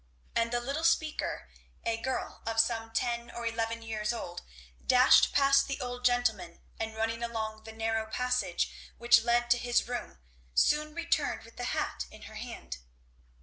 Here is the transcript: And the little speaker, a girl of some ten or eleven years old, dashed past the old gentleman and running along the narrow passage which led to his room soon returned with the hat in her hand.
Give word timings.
And 0.35 0.51
the 0.51 0.59
little 0.59 0.83
speaker, 0.83 1.47
a 1.85 1.95
girl 1.95 2.41
of 2.47 2.59
some 2.59 2.89
ten 2.89 3.29
or 3.29 3.45
eleven 3.45 3.83
years 3.83 4.11
old, 4.11 4.41
dashed 4.83 5.31
past 5.31 5.67
the 5.67 5.79
old 5.79 6.03
gentleman 6.05 6.59
and 6.79 6.95
running 6.95 7.21
along 7.21 7.65
the 7.65 7.71
narrow 7.71 8.07
passage 8.07 8.71
which 8.97 9.21
led 9.23 9.51
to 9.51 9.59
his 9.59 9.87
room 9.87 10.17
soon 10.55 10.95
returned 10.95 11.43
with 11.43 11.57
the 11.57 11.65
hat 11.77 12.07
in 12.09 12.23
her 12.23 12.33
hand. 12.33 12.77